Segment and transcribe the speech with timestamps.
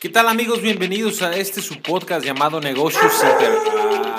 [0.00, 0.62] ¿Qué tal amigos?
[0.62, 4.09] Bienvenidos a este su podcast llamado Negocios Inter...